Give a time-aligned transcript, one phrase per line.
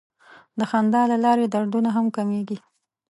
[0.59, 2.57] د خندا له لارې دردونه هم کمېږي.